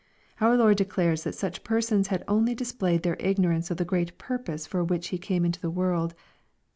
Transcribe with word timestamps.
Our 0.39 0.57
Lord 0.57 0.77
declares 0.77 1.25
that 1.25 1.35
such 1.35 1.63
persons 1.63 2.07
had 2.07 2.23
only 2.27 2.55
displayed 2.55 3.03
their 3.03 3.17
ignorance 3.19 3.69
of 3.69 3.77
the 3.77 3.85
great 3.85 4.17
purpose 4.17 4.65
for 4.65 4.83
which 4.83 5.09
He 5.09 5.19
came 5.19 5.45
into 5.45 5.59
the 5.61 5.69
world. 5.69 6.15